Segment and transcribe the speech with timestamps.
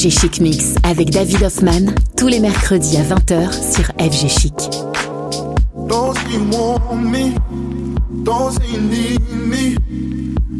[0.00, 4.54] FG Chic Mix avec David Hoffman tous les mercredis à 20h sur FG Chic.
[5.88, 7.34] Don't you want me?
[8.24, 9.76] Don't say you need me.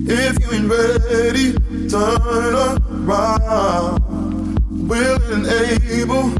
[0.06, 1.54] If you ain't ready,
[1.88, 2.20] turn
[3.08, 3.98] around.
[4.86, 6.32] Willing and able,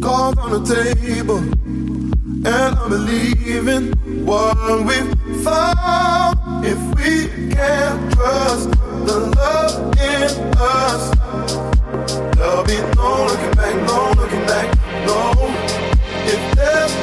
[0.00, 1.42] cards on the table.
[2.46, 3.92] And I'm believing
[4.24, 4.56] what
[4.86, 4.94] we
[5.42, 6.64] found.
[6.64, 8.70] If we can't trust
[9.04, 11.75] the love in us.
[12.46, 14.70] There'll be no looking back, no looking back,
[15.04, 15.34] no.
[16.30, 16.94] If it's.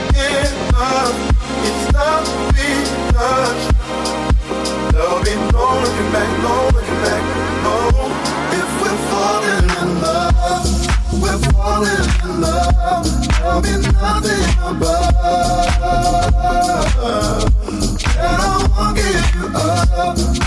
[4.93, 7.23] There'll be no looking back, no looking back,
[7.61, 7.75] no.
[8.55, 10.71] If we're falling in love,
[11.21, 13.03] we're falling in love.
[13.27, 15.23] There'll be nothing above.
[18.23, 18.43] And I
[18.77, 19.89] won't give you up.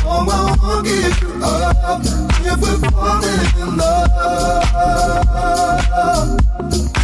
[0.09, 2.01] Oh, I won't give you up.
[2.49, 4.11] If we're falling in love.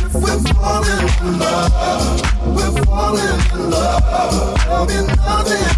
[0.05, 2.21] If we're falling in love.
[2.57, 4.55] We're falling in love.
[4.65, 5.69] There'll be nothing.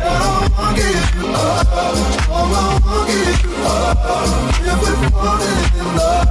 [0.00, 0.18] And I
[0.56, 1.66] won't give you up.
[2.30, 2.36] Oh, I
[2.84, 3.98] won't give you up.
[4.64, 6.28] If we're falling in love.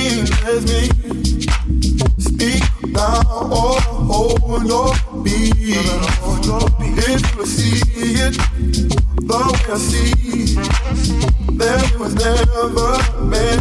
[0.00, 0.82] The me.
[2.18, 3.78] Speak now oh,
[4.10, 4.60] or
[6.20, 7.00] hold your beat.
[7.12, 7.80] If you see
[8.26, 8.36] it
[9.28, 10.56] the way I see,
[11.98, 12.90] was never
[13.24, 13.59] meant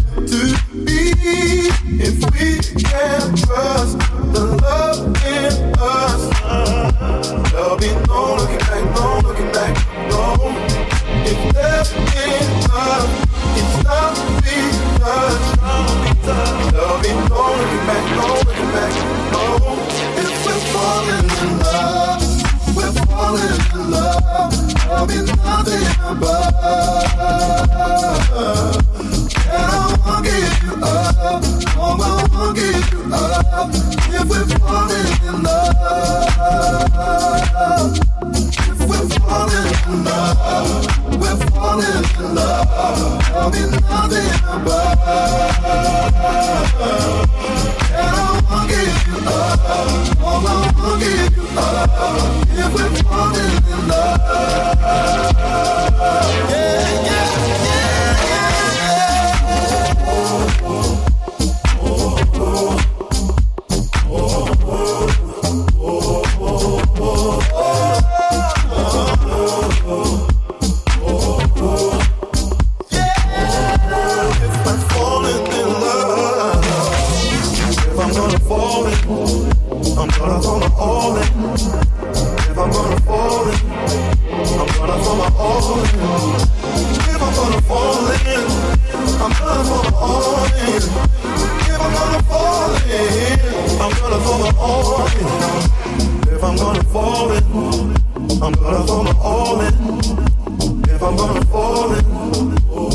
[101.19, 102.05] gonna fall in,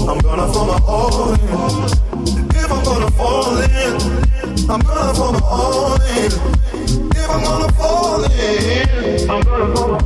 [0.09, 1.41] I'm gonna throw my all in.
[2.57, 6.33] If I'm gonna fall in, I'm gonna throw my all in.
[7.17, 10.04] If I'm gonna fall in, I'm gonna my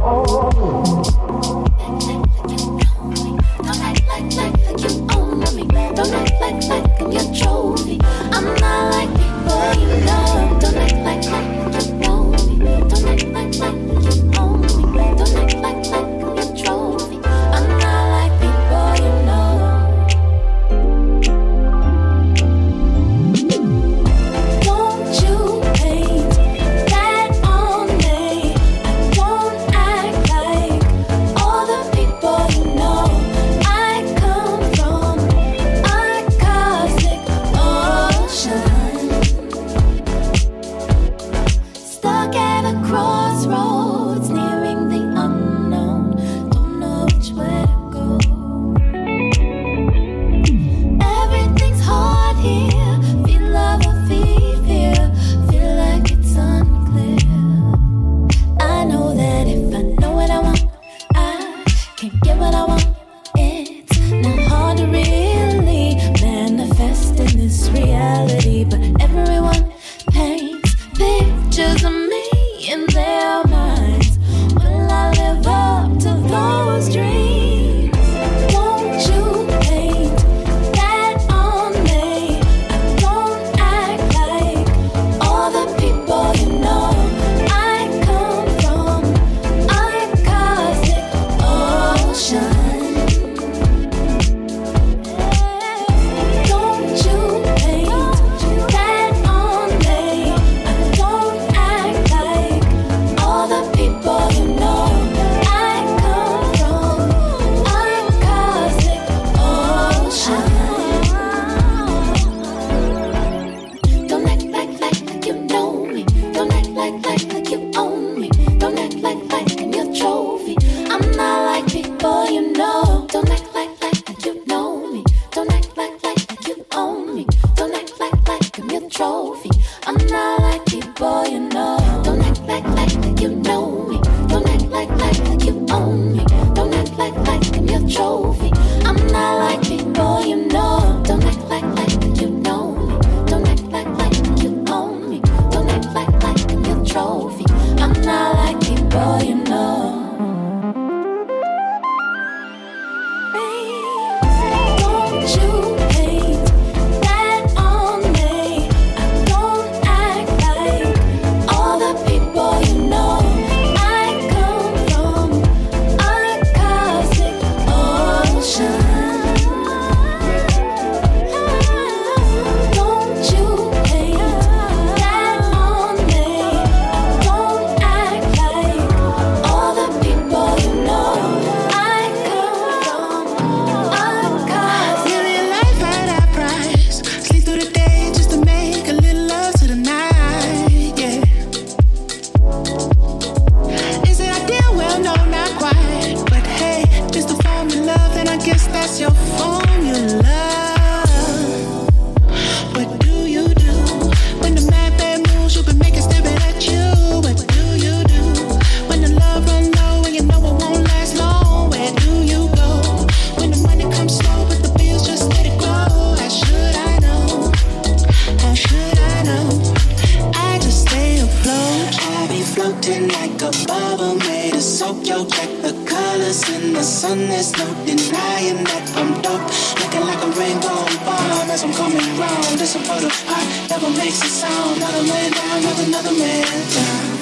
[225.09, 225.49] yo jack.
[225.63, 229.41] The colors in the sun, there's no denying that I'm dope.
[229.81, 232.59] Looking like a rainbow bomb as I'm coming round.
[232.59, 233.41] This a photo I
[233.71, 234.77] never makes a sound.
[234.77, 236.45] Another man down, not another man
[236.77, 237.19] down.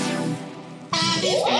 [0.92, 1.56] I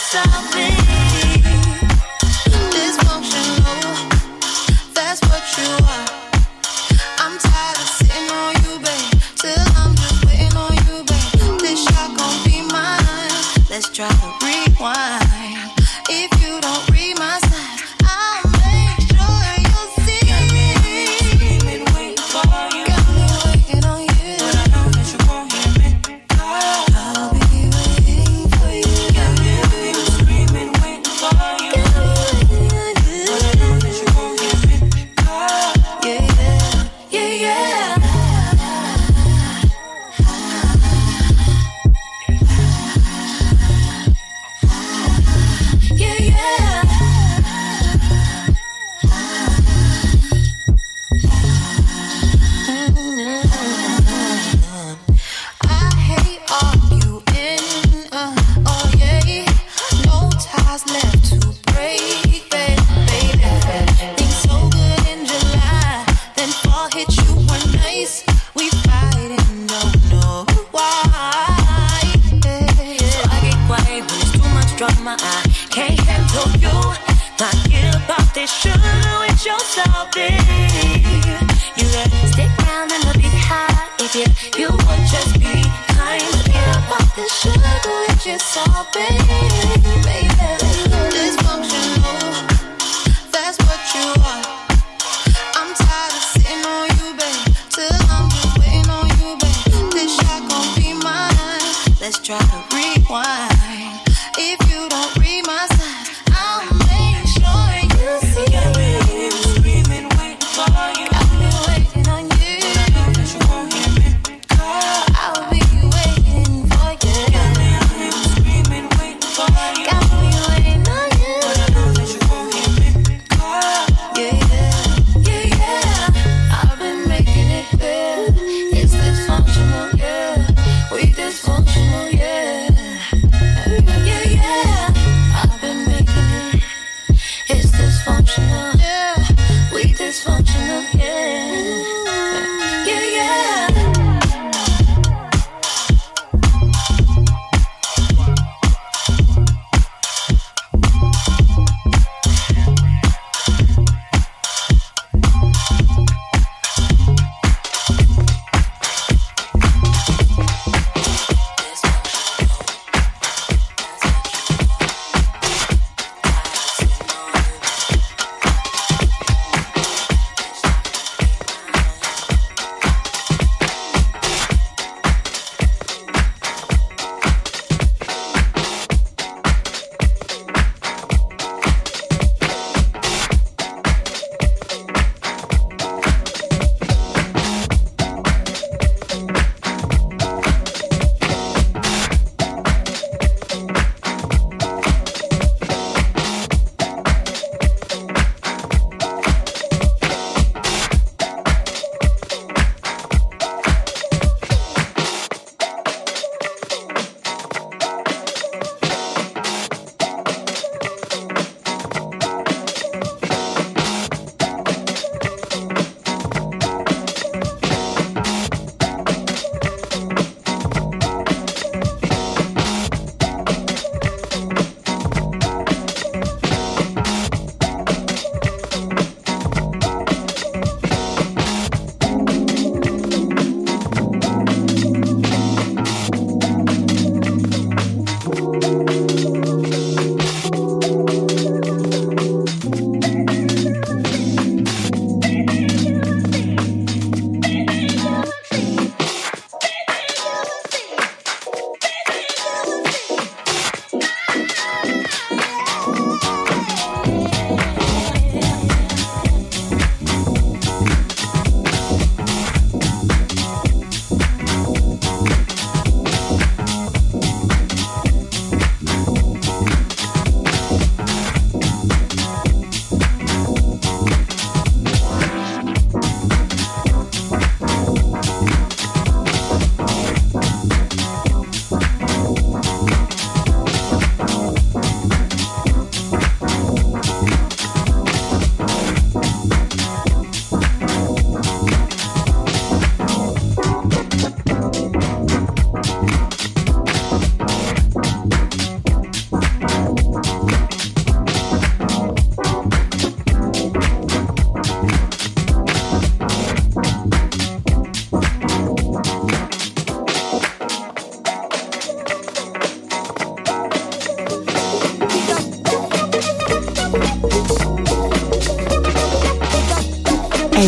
[0.00, 0.87] for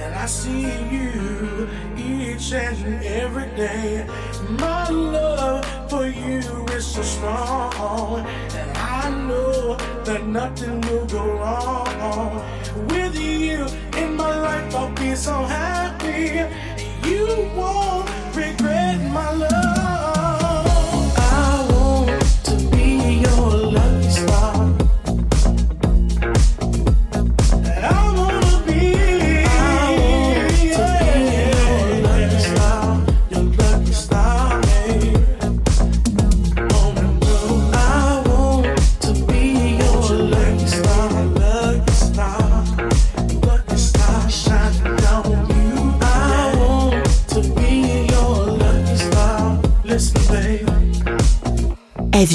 [0.00, 4.04] And I see you each and every day.
[4.48, 12.42] My love for you is so strong, and I know that nothing will go wrong.
[12.88, 16.42] With you in my life, I'll be so happy.
[17.08, 19.71] You won't regret my love.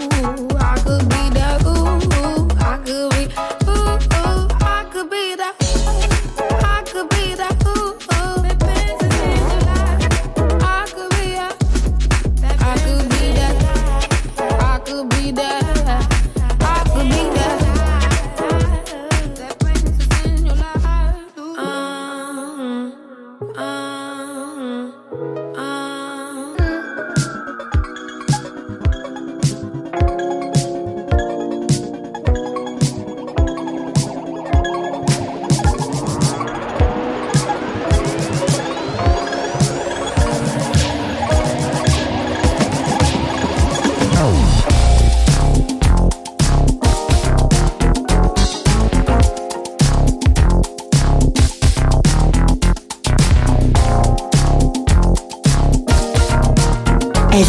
[0.00, 0.57] Ooh.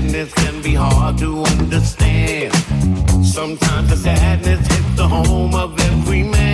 [0.00, 2.54] sadness can be hard to understand.
[3.22, 6.49] Sometimes the sadness hits the home of every man.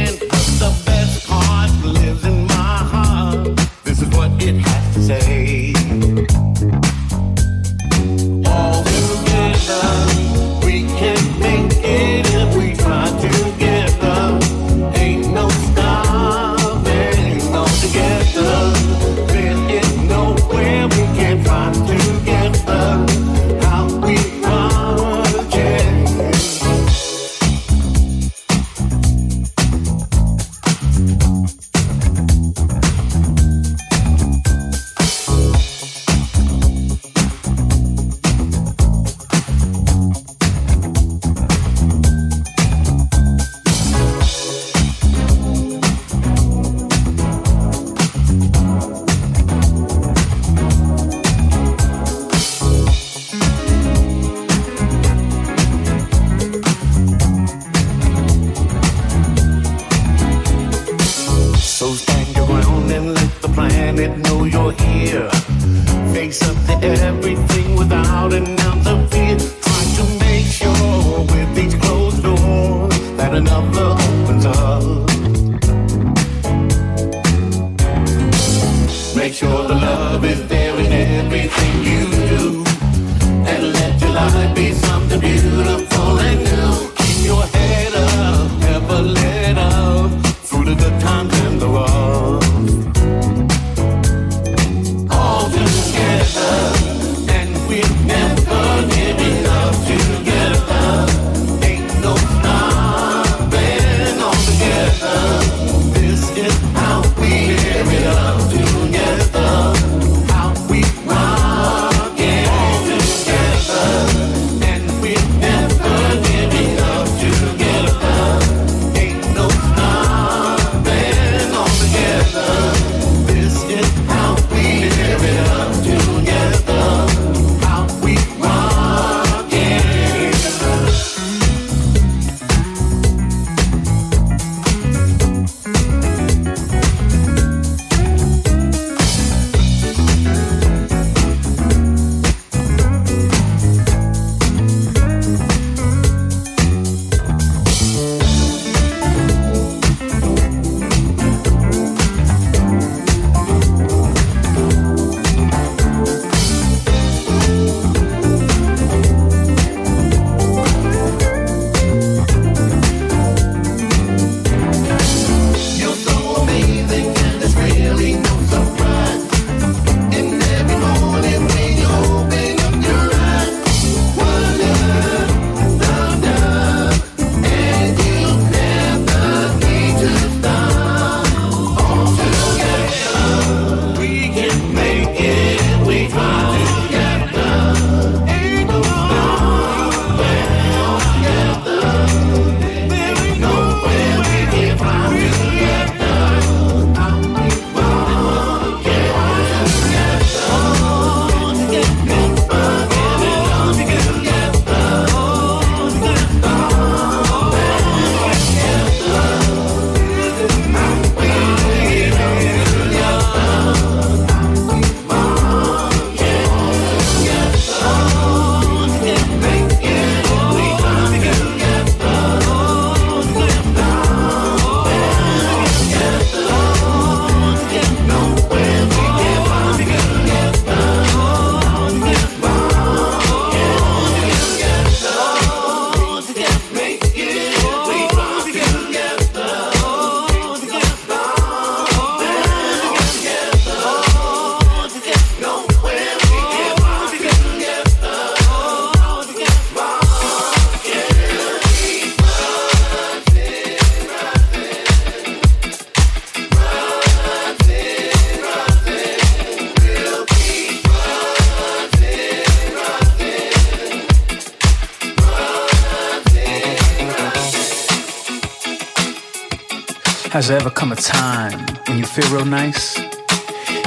[270.97, 272.99] Time and you feel real nice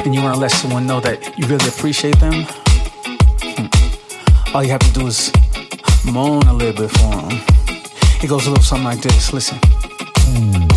[0.06, 2.45] and you want to let someone know that you really appreciate them,
[3.41, 4.56] hmm.
[4.56, 5.31] all you have to do is
[6.06, 7.41] moan a little bit for them.
[8.22, 10.68] It goes a little something like this listen.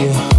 [0.00, 0.29] you.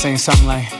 [0.00, 0.79] Saying something like.